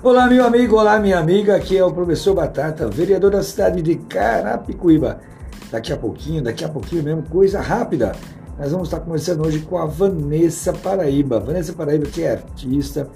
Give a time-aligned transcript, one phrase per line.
[0.00, 1.56] Olá, meu amigo, olá, minha amiga.
[1.56, 5.18] Aqui é o professor Batata, vereador da cidade de Carapicuíba.
[5.72, 8.12] Daqui a pouquinho, daqui a pouquinho mesmo, coisa rápida.
[8.56, 11.40] Nós vamos estar conversando hoje com a Vanessa Paraíba.
[11.40, 13.08] Vanessa Paraíba, que é artista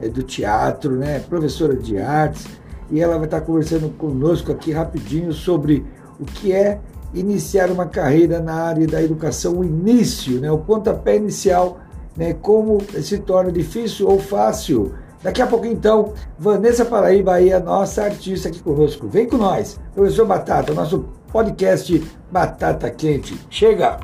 [0.00, 1.18] é do teatro, né?
[1.28, 2.46] Professora de artes.
[2.88, 5.84] E ela vai estar conversando conosco aqui rapidinho sobre
[6.20, 6.78] o que é
[7.12, 10.52] iniciar uma carreira na área da educação, o início, né?
[10.52, 11.80] O pontapé inicial,
[12.16, 12.32] né?
[12.32, 18.04] Como se torna difícil ou fácil Daqui a pouco, então, Vanessa Paraíba aí, a nossa
[18.04, 19.08] artista aqui conosco.
[19.08, 23.36] Vem com nós, professor Batata, nosso podcast Batata Quente.
[23.50, 23.98] Chega!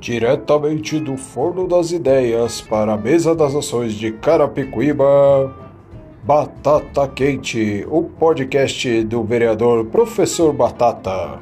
[0.00, 5.65] Diretamente do Forno das Ideias para a Mesa das Ações de Carapicuíba.
[6.26, 11.38] Batata Quente, o podcast do vereador Professor Batata.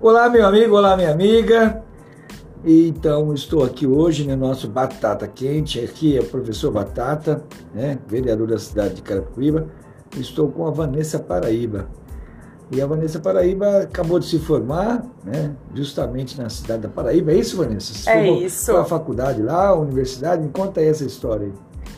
[0.00, 1.84] Olá, meu amigo, olá, minha amiga.
[2.64, 5.78] Então, estou aqui hoje no nosso Batata Quente.
[5.78, 9.68] Aqui é o professor Batata, né, vereador da cidade de Carapicuíba.
[10.16, 12.00] Estou com a Vanessa Paraíba.
[12.70, 17.32] E a Vanessa Paraíba acabou de se formar, né, justamente na cidade da Paraíba.
[17.32, 17.92] É isso, Vanessa?
[17.92, 18.76] Você é isso.
[18.76, 20.42] A faculdade lá, a universidade?
[20.42, 21.52] Me conta aí essa história aí.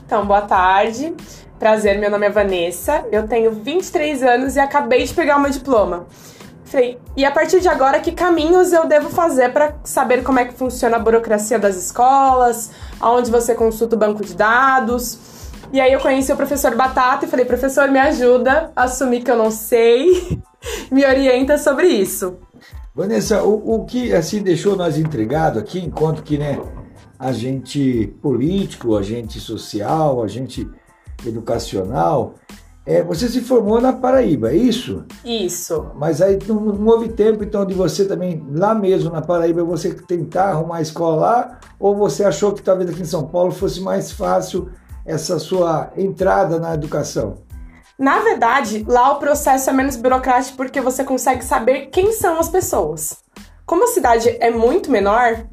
[0.06, 1.14] Então, boa tarde.
[1.58, 3.04] Prazer, meu nome é Vanessa.
[3.12, 6.06] Eu tenho 23 anos e acabei de pegar o meu diploma.
[6.64, 10.46] Falei, e a partir de agora, que caminhos eu devo fazer para saber como é
[10.46, 15.18] que funciona a burocracia das escolas, aonde você consulta o banco de dados?
[15.70, 19.30] E aí eu conheci o professor Batata e falei, professor, me ajuda a assumir que
[19.30, 20.40] eu não sei
[20.90, 22.36] me orienta sobre isso.
[22.94, 26.60] Vanessa, o, o que assim deixou nós intrigados aqui, enquanto que né,
[27.18, 30.68] agente político, agente social, agente
[31.24, 32.34] educacional,
[32.84, 35.04] é, você se formou na Paraíba, é isso?
[35.24, 35.86] Isso.
[35.94, 39.94] Mas aí não, não, houve tempo, então, de você também, lá mesmo na Paraíba, você
[39.94, 41.60] tentar arrumar a escola lá?
[41.78, 44.68] Ou você achou que talvez aqui em São Paulo fosse mais fácil
[45.06, 47.36] essa sua entrada na educação?
[47.98, 52.48] Na verdade, lá o processo é menos burocrático porque você consegue saber quem são as
[52.48, 53.22] pessoas.
[53.66, 55.46] Como a cidade é muito menor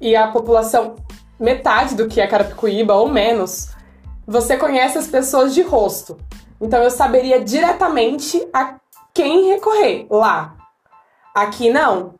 [0.00, 0.96] e a população
[1.38, 3.68] metade do que é Carapicuíba ou menos,
[4.26, 6.16] você conhece as pessoas de rosto.
[6.60, 8.76] Então eu saberia diretamente a
[9.12, 10.56] quem recorrer lá.
[11.34, 12.14] Aqui não.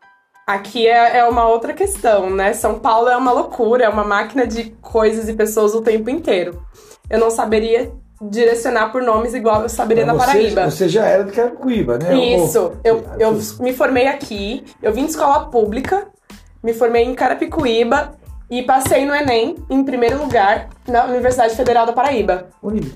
[0.45, 2.53] Aqui é, é uma outra questão, né?
[2.53, 6.63] São Paulo é uma loucura, é uma máquina de coisas e pessoas o tempo inteiro.
[7.09, 10.69] Eu não saberia direcionar por nomes igual eu saberia Mas na Paraíba.
[10.69, 12.15] Você já era de Carapicuíba, né?
[12.15, 12.73] Isso.
[12.83, 16.07] Eu, eu me formei aqui, eu vim de escola pública,
[16.63, 18.13] me formei em Carapicuíba
[18.49, 22.47] e passei no Enem em primeiro lugar na Universidade Federal da Paraíba.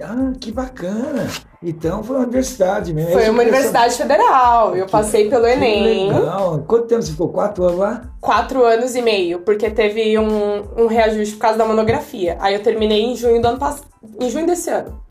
[0.01, 1.27] Ah, que bacana!
[1.61, 3.11] Então foi uma universidade mesmo.
[3.11, 4.75] Foi uma universidade federal.
[4.75, 6.13] Eu que, passei pelo Enem.
[6.13, 6.63] Legal.
[6.67, 7.29] Quanto tempo você ficou?
[7.29, 8.01] Quatro anos lá?
[8.21, 12.37] Quatro anos e meio, porque teve um, um reajuste por causa da monografia.
[12.39, 13.87] Aí eu terminei em junho do ano passado.
[14.19, 15.01] Em junho desse ano.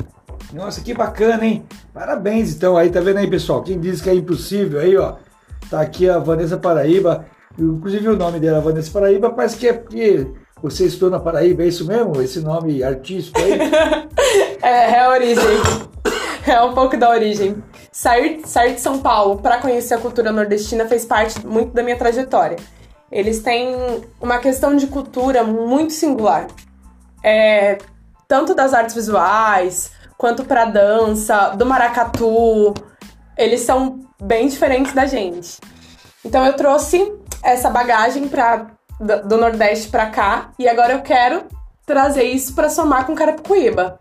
[0.52, 1.64] Nossa, que bacana, hein?
[1.92, 2.76] Parabéns, então.
[2.76, 3.62] Aí, tá vendo aí, pessoal?
[3.62, 5.16] Quem diz que é impossível aí, ó.
[5.68, 7.26] Tá aqui a Vanessa Paraíba.
[7.58, 10.26] Inclusive o nome dela, Vanessa Paraíba, parece que é porque
[10.62, 12.20] você estudou na Paraíba, é isso mesmo?
[12.22, 13.58] Esse nome artístico aí?
[14.62, 15.44] é, é a origem.
[16.46, 17.62] É um pouco da origem.
[17.92, 21.96] Sair, sair de São Paulo para conhecer a cultura nordestina fez parte muito da minha
[21.96, 22.56] trajetória.
[23.10, 23.76] Eles têm
[24.20, 26.46] uma questão de cultura muito singular.
[27.24, 27.78] É,
[28.26, 32.74] tanto das artes visuais, quanto para dança, do maracatu.
[33.36, 35.58] Eles são bem diferentes da gente.
[36.24, 37.12] Então eu trouxe
[37.42, 38.66] essa bagagem pra,
[39.26, 41.44] do Nordeste para cá e agora eu quero
[41.86, 43.98] trazer isso para somar com Carapicuíba.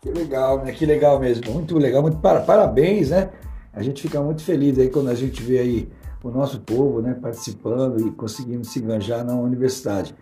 [0.00, 0.72] Que legal, né?
[0.72, 1.52] Que legal mesmo.
[1.52, 3.30] Muito legal, muito para, parabéns, né?
[3.72, 5.88] A gente fica muito feliz aí quando a gente vê aí
[6.22, 10.14] o nosso povo, né, participando e conseguindo se enganjar na universidade.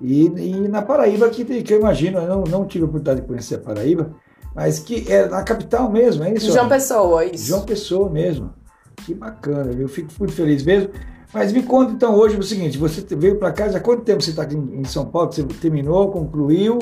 [0.00, 3.26] E, e na Paraíba, que, que eu imagino, eu não, não tive a oportunidade de
[3.26, 4.14] conhecer a Paraíba,
[4.54, 6.52] mas que é na capital mesmo, é isso?
[6.52, 7.46] João Pessoa, isso.
[7.46, 8.54] João Pessoa mesmo.
[8.96, 10.90] Que bacana, eu fico muito feliz mesmo.
[11.32, 14.30] Mas me conta então hoje o seguinte: você veio para cá, já quanto tempo você
[14.30, 15.32] está aqui em São Paulo?
[15.32, 16.78] Você terminou, concluiu?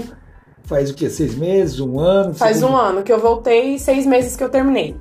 [0.64, 1.10] Faz o quê?
[1.10, 2.34] Seis meses, um ano?
[2.34, 4.96] Faz um ano que eu voltei e seis meses que eu terminei.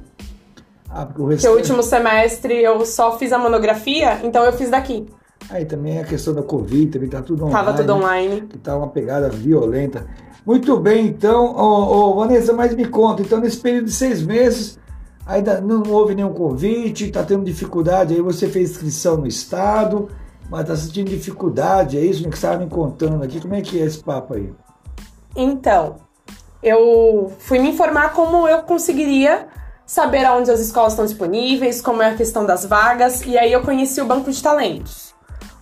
[0.90, 1.50] Ah, porque o restante...
[1.50, 5.06] Porque o último semestre eu só fiz a monografia, então eu fiz daqui.
[5.50, 7.66] Aí também a questão da Covid, também tá tudo online.
[7.66, 8.42] Tava tudo online.
[8.42, 10.08] Que tá uma pegada violenta.
[10.46, 14.80] Muito bem, então, oh, oh, Vanessa, mas me conta, então nesse período de seis meses,
[15.32, 20.10] ainda não houve nenhum convite, está tendo dificuldade, aí você fez inscrição no Estado,
[20.50, 23.82] mas está sentindo dificuldade, é isso que você estava me contando aqui, como é que
[23.82, 24.54] é esse papo aí?
[25.36, 25.96] Então,
[26.62, 29.48] eu fui me informar como eu conseguiria
[29.86, 33.62] saber aonde as escolas estão disponíveis, como é a questão das vagas, e aí eu
[33.62, 35.14] conheci o Banco de Talentos.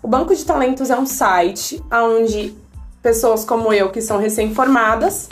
[0.01, 2.55] O Banco de Talentos é um site onde
[3.01, 5.29] pessoas como eu, que são recém-formadas,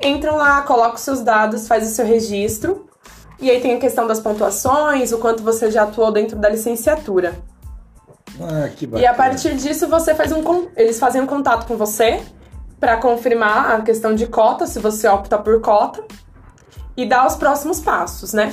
[0.00, 2.86] entram lá, colocam seus dados, faz o seu registro,
[3.40, 7.34] e aí tem a questão das pontuações, o quanto você já atuou dentro da licenciatura.
[8.40, 9.02] Ah, que bacana.
[9.02, 10.42] E a partir disso você faz um
[10.76, 12.20] eles fazem um contato com você
[12.78, 16.02] para confirmar a questão de cota, se você opta por cota,
[16.96, 18.52] e dar os próximos passos, né?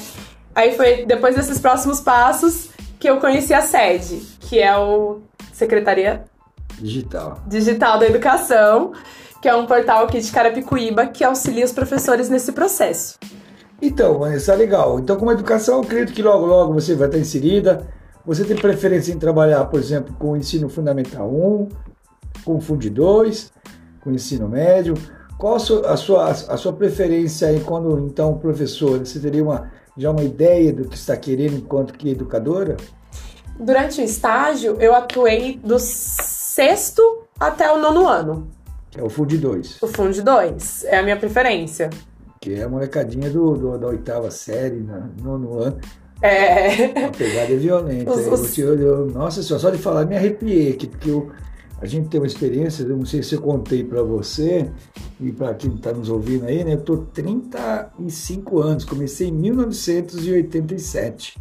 [0.53, 5.21] Aí foi depois desses próximos passos que eu conheci a sede, que é o
[5.53, 6.25] Secretaria
[6.79, 7.39] Digital.
[7.47, 8.93] Digital da Educação,
[9.41, 13.17] que é um portal aqui de Carapicuíba que auxilia os professores nesse processo.
[13.81, 14.99] Então, Vanessa, legal.
[14.99, 17.87] Então, como educação, eu acredito que logo, logo você vai estar inserida.
[18.25, 21.69] Você tem preferência em trabalhar, por exemplo, com o ensino fundamental 1,
[22.43, 23.51] com o Fundo 2,
[24.01, 24.93] com o ensino médio?
[25.37, 28.99] Qual a sua, a sua, a sua preferência aí quando, então, professor?
[28.99, 32.75] Você teria uma, já uma ideia do que está querendo enquanto que educadora?
[33.57, 38.49] Durante o estágio, eu atuei do sexto até o nono ano.
[38.97, 39.81] É o Fundo 2.
[39.81, 41.89] O Fundo 2 é a minha preferência.
[42.39, 45.77] Que é a molecadinha do, do da oitava série, no nono ano.
[46.21, 46.85] É.
[47.05, 48.11] A pegada violenta.
[48.11, 51.29] Os- Eu- eu- nossa senhora, só de falar me arrepiei aqui, porque eu-
[51.81, 54.69] a gente tem uma experiência, eu não sei se eu contei para você
[55.19, 56.73] e para quem está nos ouvindo aí, né?
[56.73, 61.37] Eu tô 35 anos, comecei em 1987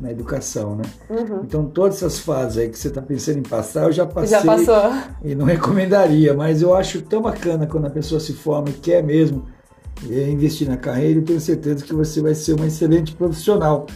[0.00, 0.82] na educação, né?
[1.08, 1.40] Uhum.
[1.44, 4.44] Então todas essas fases aí que você está pensando em passar, eu já passei Já
[4.44, 4.92] passou.
[5.22, 9.02] e não recomendaria, mas eu acho tão bacana quando a pessoa se forma e quer
[9.02, 9.44] mesmo
[10.06, 13.86] investir na carreira, eu tenho certeza que você vai ser uma excelente profissional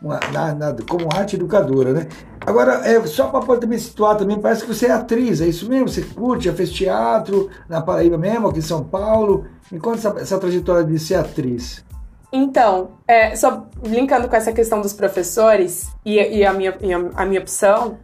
[0.00, 2.06] uma- na- na- como arte educadora, né?
[2.40, 5.88] Agora, é, só para também situar também, parece que você é atriz, é isso mesmo?
[5.88, 9.46] Você curte, já fez teatro na Paraíba mesmo, aqui em São Paulo?
[9.72, 11.84] Me conta essa, essa trajetória de ser atriz.
[12.32, 16.98] Então, é, só linkando com essa questão dos professores e, e a, minha, e a,
[17.14, 17.98] a minha opção,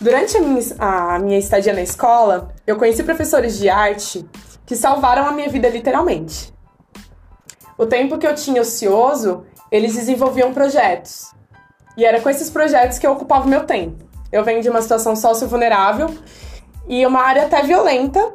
[0.00, 4.26] durante a minha, a minha estadia na escola, eu conheci professores de arte
[4.66, 6.51] que salvaram a minha vida literalmente.
[7.82, 11.32] O tempo que eu tinha ocioso, eles desenvolviam projetos.
[11.96, 14.04] E era com esses projetos que eu ocupava meu tempo.
[14.30, 16.08] Eu venho de uma situação sócio-vulnerável
[16.88, 18.34] e uma área até violenta,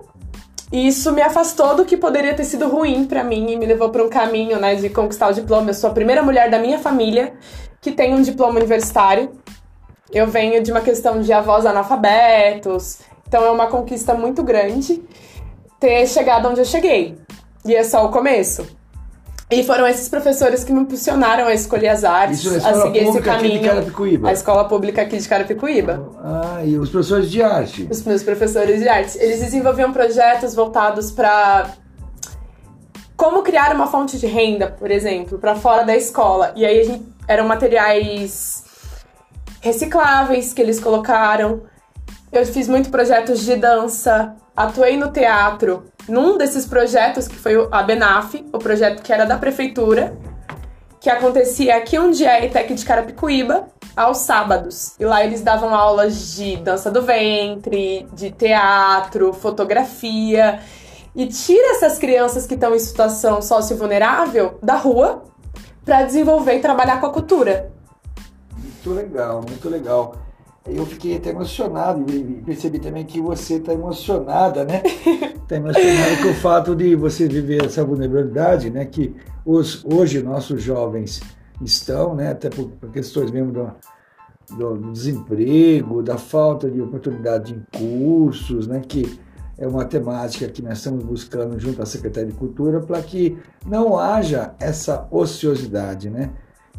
[0.69, 3.89] e isso me afastou do que poderia ter sido ruim pra mim e me levou
[3.89, 5.69] pra um caminho, né, de conquistar o diploma.
[5.69, 7.33] Eu sou a primeira mulher da minha família
[7.79, 9.31] que tem um diploma universitário.
[10.11, 15.01] Eu venho de uma questão de avós analfabetos, então é uma conquista muito grande
[15.79, 17.17] ter chegado onde eu cheguei.
[17.63, 18.75] E é só o começo.
[19.49, 22.99] E foram esses professores que me impulsionaram a escolher as artes, Isso a escola seguir
[22.99, 24.27] esse caminho.
[24.27, 26.11] A escola pública aqui de Carapicuíba.
[26.21, 27.87] Ah, e os professores de arte?
[27.89, 31.69] Os meus professores de artes, eles desenvolviam projetos voltados para
[33.15, 36.51] como criar uma fonte de renda, por exemplo, para fora da escola.
[36.53, 38.65] E aí a gente, eram materiais
[39.61, 41.61] recicláveis que eles colocaram.
[42.33, 45.85] Eu fiz muito projetos de dança, atuei no teatro.
[46.07, 50.17] Num desses projetos, que foi a Benaf, o projeto que era da prefeitura,
[50.99, 54.93] que acontecia aqui um dia ETEC de Carapicuíba, aos sábados.
[54.99, 60.59] E lá eles davam aulas de dança do ventre, de teatro, fotografia.
[61.15, 65.23] E tira essas crianças que estão em situação sócio-vulnerável da rua
[65.83, 67.71] para desenvolver e trabalhar com a cultura.
[68.55, 70.15] Muito legal, muito legal.
[70.69, 74.81] Eu fiquei até emocionado e percebi também que você está emocionada, né?
[74.83, 78.85] Está emocionada com o fato de você viver essa vulnerabilidade, né?
[78.85, 81.21] Que os, hoje nossos jovens
[81.61, 82.31] estão, né?
[82.31, 83.71] Até por, por questões mesmo do,
[84.57, 88.81] do desemprego, da falta de oportunidade em cursos, né?
[88.85, 89.19] Que
[89.57, 93.97] é uma temática que nós estamos buscando junto à Secretaria de Cultura para que não
[93.97, 96.31] haja essa ociosidade, né?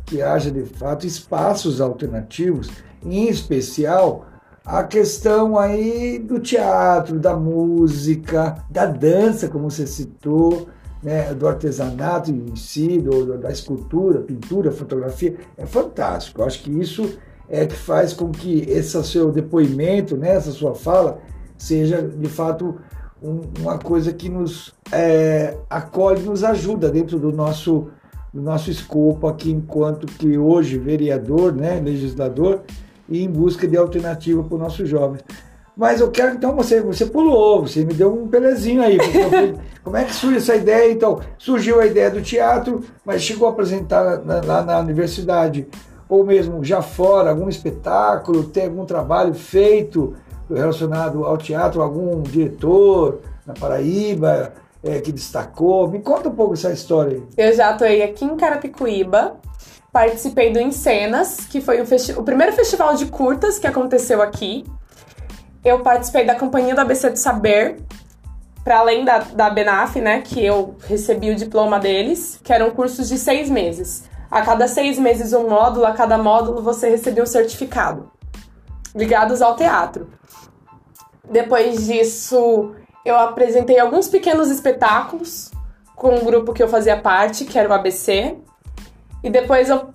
[0.09, 2.71] Que haja de fato espaços alternativos,
[3.05, 4.27] em especial
[4.65, 10.69] a questão aí do teatro, da música, da dança, como você citou,
[11.03, 16.41] né, do artesanato em si, do, da escultura, pintura, fotografia, é fantástico.
[16.41, 20.75] Eu acho que isso é que faz com que esse seu depoimento, né, essa sua
[20.75, 21.19] fala,
[21.57, 22.77] seja de fato
[23.23, 27.89] um- uma coisa que nos é, acolhe, nos ajuda dentro do nosso
[28.33, 32.61] do nosso escopo aqui enquanto que hoje vereador, né, legislador,
[33.09, 35.23] e em busca de alternativa para os nossos jovens.
[35.77, 38.99] Mas eu quero, então, você, você pulou, você me deu um pelezinho aí.
[39.85, 40.93] como é que surge essa ideia?
[40.93, 45.69] Então, surgiu a ideia do teatro, mas chegou a apresentar na- lá na universidade,
[46.09, 50.15] ou mesmo já fora, algum espetáculo, tem algum trabalho feito
[50.53, 55.89] relacionado ao teatro, algum diretor na Paraíba eh, que destacou?
[55.89, 57.49] Me conta um pouco essa história aí.
[57.49, 59.37] Eu já atuei aqui em Carapicuíba,
[59.93, 64.65] participei do Encenas, que foi festi- o primeiro festival de curtas que aconteceu aqui.
[65.65, 67.81] Eu participei da Companhia do ABC do Saber,
[68.65, 73.09] para além da, da Benaf, né, que eu recebi o diploma deles, que eram cursos
[73.09, 74.05] de seis meses.
[74.31, 78.11] A cada seis meses um módulo, a cada módulo você recebia um certificado,
[78.95, 80.09] ligados ao teatro.
[81.31, 82.73] Depois disso,
[83.09, 85.51] eu apresentei alguns pequenos espetáculos
[85.95, 88.37] com um grupo que eu fazia parte, que era o ABC.
[89.23, 89.91] E depois eu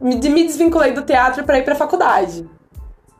[0.00, 2.48] me, desvinculei do teatro para ir para faculdade.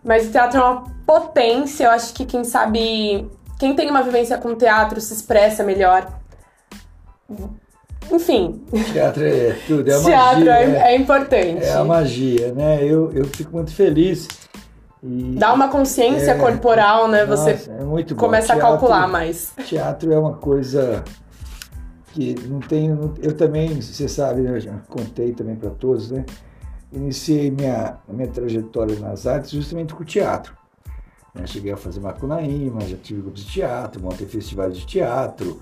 [0.04, 4.38] Mas o teatro é uma potência, eu acho que quem sabe, quem tem uma vivência
[4.38, 6.08] com teatro se expressa melhor.
[8.10, 10.52] Enfim, Teatro é tudo, é a teatro magia.
[10.52, 10.92] é, né?
[10.92, 11.64] é importante.
[11.64, 12.82] É a magia, né?
[12.82, 14.26] Eu, eu fico muito feliz.
[15.02, 16.38] E, Dá uma consciência É.
[16.38, 17.24] corporal, né?
[17.24, 18.20] Você Nossa, é muito bom.
[18.20, 19.52] começa a Teatro- calcular mais.
[19.66, 21.04] Teatro é uma coisa
[22.12, 22.88] que não tem.
[22.88, 26.24] não- eu também, você sabe, né, eu já contei também para todos, né?
[26.92, 30.56] Iniciei minha, minha trajetória nas artes justamente com o teatro.
[31.34, 31.46] né?
[31.46, 35.60] Cheguei a fazer Macunaíma, já tive grupos de teatro, montei festivais de teatro.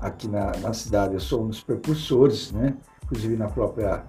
[0.00, 2.74] Aqui na, na cidade eu sou um dos precursores, né?
[3.04, 4.04] Inclusive na própria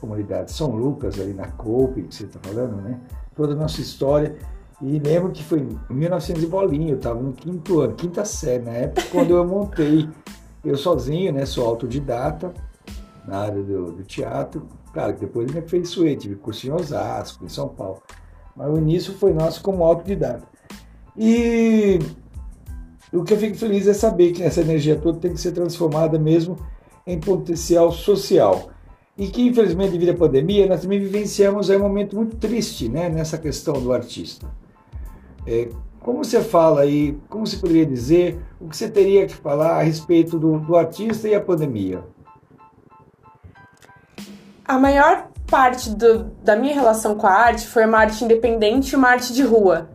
[0.00, 2.98] comunidade de São Lucas, ali na Coupe, que você está falando, né?
[3.38, 4.36] Toda a nossa história.
[4.82, 8.64] E lembro que foi em 1900 e bolinha, eu estava no quinto ano, quinta série,
[8.64, 10.08] na época quando eu montei,
[10.64, 11.46] eu sozinho, né?
[11.46, 12.52] Sou autodidata
[13.24, 14.66] na área do, do teatro.
[14.92, 18.02] Claro que depois eu me aperfeiçoei, tive curso em Osasco, em São Paulo.
[18.56, 20.48] Mas o início foi nosso como autodidata.
[21.16, 22.00] E
[23.12, 26.18] o que eu fico feliz é saber que essa energia toda tem que ser transformada
[26.18, 26.58] mesmo
[27.06, 28.70] em potencial social.
[29.18, 33.36] E que, infelizmente, devido à pandemia, nós também vivenciamos um momento muito triste né, nessa
[33.36, 34.46] questão do artista.
[35.44, 39.80] É, como você fala aí, como você poderia dizer, o que você teria que falar
[39.80, 42.04] a respeito do, do artista e a pandemia?
[44.64, 48.96] A maior parte do- da minha relação com a arte foi uma arte independente e
[48.96, 49.88] uma arte de rua.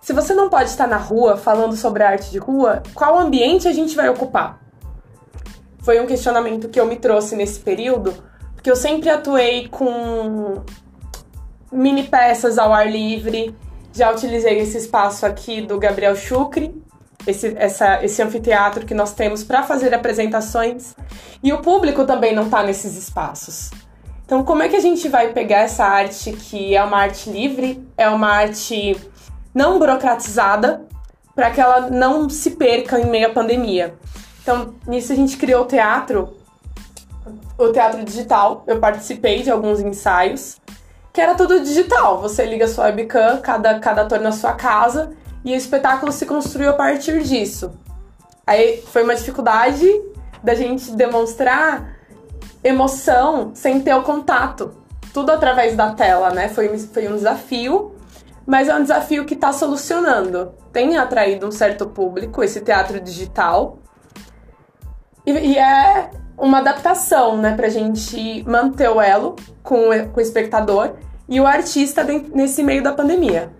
[0.00, 3.68] Se você não pode estar na rua falando sobre a arte de rua, qual ambiente
[3.68, 4.60] a gente vai ocupar?
[5.82, 8.14] Foi um questionamento que eu me trouxe nesse período,
[8.62, 10.62] porque eu sempre atuei com
[11.72, 13.52] mini peças ao ar livre.
[13.92, 16.72] Já utilizei esse espaço aqui do Gabriel Chucre,
[17.26, 20.94] esse, essa- esse anfiteatro que nós temos para fazer apresentações.
[21.42, 23.72] E o público também não está nesses espaços.
[24.24, 27.84] Então, como é que a gente vai pegar essa arte que é uma arte livre,
[27.98, 28.96] é uma arte
[29.52, 30.86] não burocratizada,
[31.34, 33.96] para que ela não se perca em meio à pandemia?
[34.40, 36.40] Então, nisso a gente criou o teatro,
[37.58, 38.64] o teatro digital.
[38.66, 40.60] Eu participei de alguns ensaios,
[41.12, 42.20] que era tudo digital.
[42.20, 45.12] Você liga sua webcam, cada, cada ator na sua casa,
[45.44, 47.72] e o espetáculo se construiu a partir disso.
[48.46, 49.86] Aí foi uma dificuldade
[50.42, 51.96] da gente demonstrar
[52.62, 54.74] emoção sem ter o contato.
[55.12, 56.48] Tudo através da tela, né?
[56.48, 57.94] Foi, foi um desafio,
[58.46, 60.54] mas é um desafio que está solucionando.
[60.72, 63.78] Tem atraído um certo público, esse teatro digital.
[65.26, 66.10] E, e é
[66.42, 67.54] uma adaptação, né?
[67.54, 70.90] Pra gente manter o elo com, o- espectador
[71.28, 73.50] e o artista nesse meio da pandemia.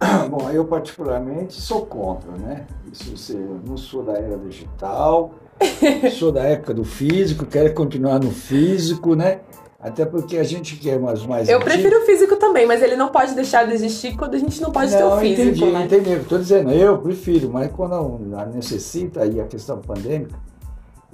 [0.30, 2.64] Bom, eu particularmente sou contra, né?
[2.92, 5.32] Isso você, não sou da era digital,
[6.18, 9.40] sou da época do físico, quero continuar no físico, né?
[9.80, 12.94] Até porque a gente quer umas mais Eu antigas- prefiro o físico também, mas ele
[12.94, 15.64] não pode deixar de existir quando a gente não pode ter não, o físico, entendi,
[15.72, 15.84] né?
[15.86, 16.10] entendi.
[16.12, 17.94] Estou dizendo, eu prefiro, mas quando
[18.36, 20.36] a necessita aí a questão pandêmica,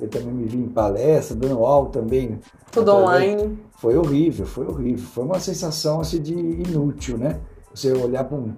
[0.01, 2.39] eu também me vi em palestra, dando aula também.
[2.71, 3.59] Tudo através- online.
[3.79, 5.05] Foi horrível, foi horrível.
[5.07, 7.39] Foi uma sensação assim de inútil, né?
[7.75, 8.53] Você olhar para um.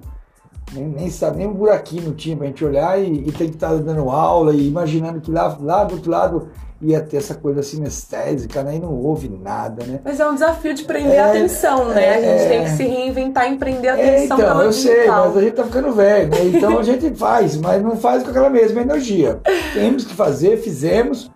[0.73, 3.55] Nem, nem sabe, nem um buraquinho não tinha pra gente olhar e, e tem que
[3.57, 6.49] estar dando aula e imaginando que lá, lá do outro lado
[6.83, 8.77] ia ter essa coisa sinestésica, né?
[8.77, 10.01] E não houve nada, né?
[10.03, 12.15] Mas é um desafio de prender É, a atenção, né?
[12.15, 12.49] a gente é.
[12.49, 15.53] tem que se reinventar e prender a É, atenção então, eu sei, mas a gente
[15.53, 16.45] tá ficando velho, né?
[16.47, 19.41] Então a gente faz, mas não faz com aquela mesma energia.
[19.75, 21.31] Temos que fazer, fizemos.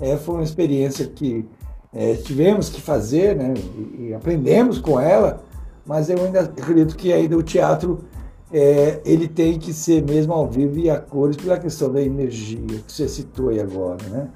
[0.00, 1.46] É, foi uma experiência que
[1.94, 3.54] é, tivemos que fazer, né?
[3.56, 5.40] E, e aprendemos com ela,
[5.86, 8.00] mas eu ainda acredito que ainda o teatro
[8.52, 12.58] é, ele tem que ser mesmo ao vivo e a cores pela questão da energia
[12.84, 14.28] que você citou aí agora, né?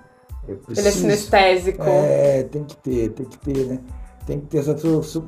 [0.47, 1.83] É Ele é preciso- sinestésico.
[1.83, 3.79] é, tem que ter, tem que ter, né?
[4.27, 4.75] Tem que ter essa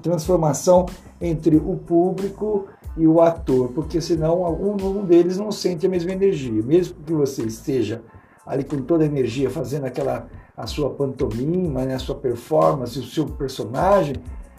[0.02, 0.86] transformação
[1.20, 6.12] entre o público e o ator, porque senão algum um deles não sente a mesma
[6.12, 6.62] energia.
[6.62, 8.02] Mesmo que você esteja
[8.46, 13.02] ali com toda a energia fazendo aquela a sua pantomima, né, a sua performance, o
[13.04, 14.14] seu personagem,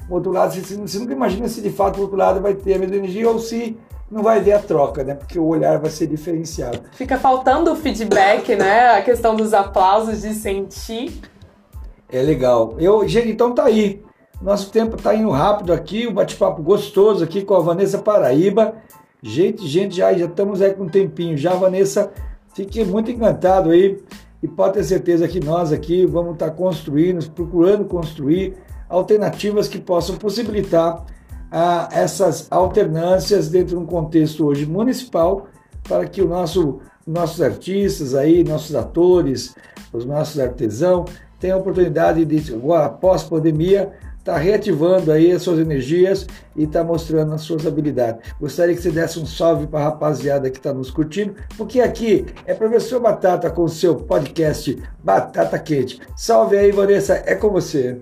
[0.07, 2.75] o outro lado, você, você nunca imagina se de fato o outro lado vai ter
[2.75, 3.75] a mesma energia ou se
[4.09, 5.13] não vai ver a troca, né?
[5.13, 6.81] Porque o olhar vai ser diferenciado.
[6.93, 8.97] Fica faltando o feedback, né?
[8.97, 11.21] A questão dos aplausos, de sentir.
[12.09, 12.75] É legal.
[12.79, 14.01] Eu, gente, então tá aí.
[14.41, 18.75] Nosso tempo tá indo rápido aqui, um bate-papo gostoso aqui com a Vanessa Paraíba.
[19.21, 21.35] Gente, gente, já, já estamos aí com um tempinho.
[21.35, 22.11] Já, Vanessa,
[22.53, 24.01] fique muito encantado aí.
[24.41, 28.55] E pode ter certeza que nós aqui vamos estar tá construindo, procurando construir
[28.87, 31.03] alternativas que possam possibilitar
[31.51, 35.47] ah, essas alternâncias dentro de um contexto hoje municipal
[35.87, 39.55] para que o nosso, nossos artistas aí, nossos atores,
[39.93, 45.41] os nossos artesãos tenham a oportunidade de, agora, após pandemia, estar tá reativando aí as
[45.41, 48.21] suas energias e estar tá mostrando as suas habilidades.
[48.39, 52.25] Gostaria que você desse um salve para a rapaziada que está nos curtindo, porque aqui
[52.45, 56.01] é Professor Batata com o seu podcast Batata Quente.
[56.15, 57.97] Salve aí, Vanessa, é com você.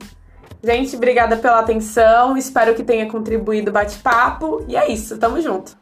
[0.66, 2.36] Gente, obrigada pela atenção.
[2.36, 4.66] Espero que tenha contribuído o bate-papo.
[4.68, 5.78] E é isso, tamo junto.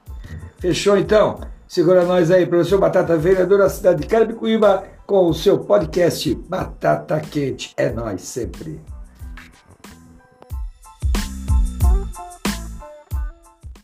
[0.60, 1.40] Fechou então?
[1.66, 7.18] Segura nós aí, professor Batata, vereador da cidade de Carapicuíba, com o seu podcast Batata
[7.22, 7.74] Quente.
[7.78, 8.82] É nós sempre.